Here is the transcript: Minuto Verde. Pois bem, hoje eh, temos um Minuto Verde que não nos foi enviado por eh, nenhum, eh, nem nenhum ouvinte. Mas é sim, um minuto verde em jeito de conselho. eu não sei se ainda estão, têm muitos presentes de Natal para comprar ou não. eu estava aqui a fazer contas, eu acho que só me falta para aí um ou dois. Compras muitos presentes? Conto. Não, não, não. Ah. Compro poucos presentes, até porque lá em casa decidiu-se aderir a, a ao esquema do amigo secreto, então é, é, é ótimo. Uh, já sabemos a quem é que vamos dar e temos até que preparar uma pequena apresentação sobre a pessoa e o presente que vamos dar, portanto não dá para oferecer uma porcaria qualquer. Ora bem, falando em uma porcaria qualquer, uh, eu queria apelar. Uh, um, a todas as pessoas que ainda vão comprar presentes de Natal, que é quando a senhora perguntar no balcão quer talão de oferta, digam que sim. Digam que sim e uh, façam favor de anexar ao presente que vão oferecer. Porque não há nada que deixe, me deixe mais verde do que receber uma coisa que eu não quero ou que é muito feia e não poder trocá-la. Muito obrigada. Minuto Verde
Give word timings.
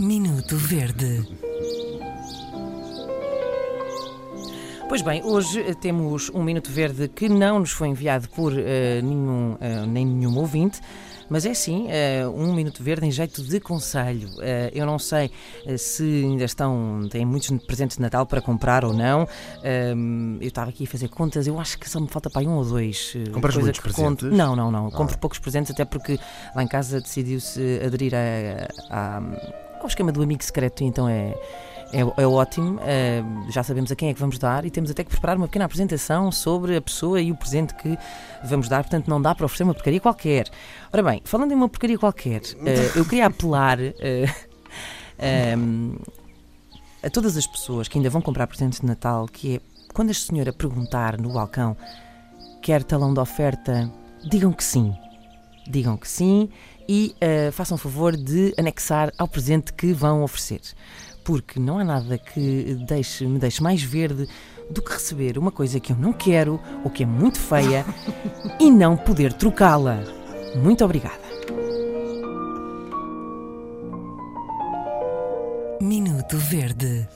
Minuto 0.00 0.56
Verde. 0.56 1.28
Pois 4.88 5.02
bem, 5.02 5.22
hoje 5.22 5.60
eh, 5.60 5.74
temos 5.74 6.30
um 6.30 6.42
Minuto 6.42 6.70
Verde 6.70 7.06
que 7.06 7.28
não 7.28 7.58
nos 7.58 7.72
foi 7.72 7.88
enviado 7.88 8.26
por 8.30 8.54
eh, 8.56 9.02
nenhum, 9.02 9.58
eh, 9.60 9.84
nem 9.86 10.06
nenhum 10.06 10.38
ouvinte. 10.38 10.80
Mas 11.28 11.44
é 11.44 11.54
sim, 11.54 11.86
um 12.34 12.52
minuto 12.52 12.82
verde 12.82 13.06
em 13.06 13.10
jeito 13.12 13.40
de 13.44 13.60
conselho. 13.60 14.28
eu 14.74 14.84
não 14.84 14.98
sei 14.98 15.30
se 15.78 16.02
ainda 16.02 16.42
estão, 16.42 17.06
têm 17.08 17.24
muitos 17.24 17.56
presentes 17.64 17.98
de 17.98 18.02
Natal 18.02 18.26
para 18.26 18.40
comprar 18.40 18.84
ou 18.84 18.92
não. 18.92 19.28
eu 20.40 20.48
estava 20.48 20.70
aqui 20.70 20.82
a 20.82 20.86
fazer 20.88 21.06
contas, 21.06 21.46
eu 21.46 21.60
acho 21.60 21.78
que 21.78 21.88
só 21.88 22.00
me 22.00 22.08
falta 22.08 22.28
para 22.28 22.40
aí 22.40 22.48
um 22.48 22.56
ou 22.56 22.64
dois. 22.64 23.14
Compras 23.32 23.56
muitos 23.56 23.78
presentes? 23.78 24.04
Conto. 24.04 24.26
Não, 24.26 24.56
não, 24.56 24.72
não. 24.72 24.88
Ah. 24.88 24.90
Compro 24.90 25.16
poucos 25.18 25.38
presentes, 25.38 25.70
até 25.70 25.84
porque 25.84 26.18
lá 26.52 26.64
em 26.64 26.66
casa 26.66 27.00
decidiu-se 27.00 27.80
aderir 27.86 28.12
a, 28.12 28.66
a 28.90 29.22
ao 29.84 29.88
esquema 29.88 30.12
do 30.12 30.22
amigo 30.22 30.42
secreto, 30.42 30.84
então 30.84 31.08
é, 31.08 31.34
é, 31.92 32.00
é 32.00 32.26
ótimo. 32.26 32.78
Uh, 32.78 33.50
já 33.50 33.62
sabemos 33.62 33.90
a 33.90 33.96
quem 33.96 34.10
é 34.10 34.14
que 34.14 34.20
vamos 34.20 34.38
dar 34.38 34.64
e 34.64 34.70
temos 34.70 34.90
até 34.90 35.04
que 35.04 35.10
preparar 35.10 35.36
uma 35.36 35.46
pequena 35.46 35.64
apresentação 35.64 36.30
sobre 36.30 36.76
a 36.76 36.80
pessoa 36.80 37.20
e 37.20 37.30
o 37.30 37.36
presente 37.36 37.74
que 37.74 37.98
vamos 38.44 38.68
dar, 38.68 38.82
portanto 38.82 39.08
não 39.08 39.20
dá 39.20 39.34
para 39.34 39.46
oferecer 39.46 39.64
uma 39.64 39.74
porcaria 39.74 40.00
qualquer. 40.00 40.48
Ora 40.92 41.02
bem, 41.02 41.22
falando 41.24 41.52
em 41.52 41.54
uma 41.54 41.68
porcaria 41.68 41.98
qualquer, 41.98 42.40
uh, 42.40 42.92
eu 42.98 43.04
queria 43.04 43.26
apelar. 43.26 43.78
Uh, 43.78 44.50
um, 45.58 45.96
a 47.02 47.10
todas 47.10 47.36
as 47.36 47.46
pessoas 47.46 47.88
que 47.88 47.98
ainda 47.98 48.10
vão 48.10 48.20
comprar 48.20 48.46
presentes 48.46 48.80
de 48.80 48.86
Natal, 48.86 49.26
que 49.26 49.56
é 49.56 49.60
quando 49.92 50.10
a 50.10 50.14
senhora 50.14 50.52
perguntar 50.52 51.18
no 51.18 51.32
balcão 51.32 51.76
quer 52.62 52.82
talão 52.84 53.12
de 53.12 53.20
oferta, 53.20 53.90
digam 54.28 54.52
que 54.52 54.62
sim. 54.62 54.94
Digam 55.70 55.96
que 55.96 56.08
sim 56.08 56.48
e 56.88 57.14
uh, 57.16 57.52
façam 57.52 57.78
favor 57.78 58.16
de 58.16 58.52
anexar 58.58 59.12
ao 59.16 59.28
presente 59.28 59.72
que 59.72 59.92
vão 59.92 60.22
oferecer. 60.22 60.60
Porque 61.22 61.60
não 61.60 61.78
há 61.78 61.84
nada 61.84 62.18
que 62.18 62.76
deixe, 62.86 63.24
me 63.24 63.38
deixe 63.38 63.62
mais 63.62 63.80
verde 63.82 64.26
do 64.68 64.82
que 64.82 64.92
receber 64.92 65.38
uma 65.38 65.52
coisa 65.52 65.78
que 65.78 65.92
eu 65.92 65.96
não 65.96 66.12
quero 66.12 66.60
ou 66.84 66.90
que 66.90 67.04
é 67.04 67.06
muito 67.06 67.38
feia 67.38 67.84
e 68.58 68.70
não 68.70 68.96
poder 68.96 69.32
trocá-la. 69.32 70.02
Muito 70.56 70.84
obrigada. 70.84 71.30
Minuto 75.80 76.36
Verde 76.36 77.08